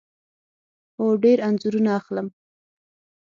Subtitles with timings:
[0.97, 2.27] هو، ډیر انځورونه اخلم